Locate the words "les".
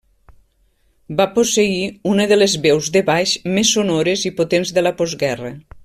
2.41-2.55